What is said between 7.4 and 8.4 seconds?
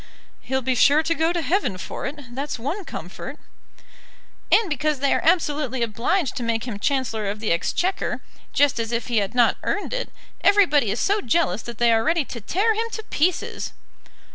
Exchequer,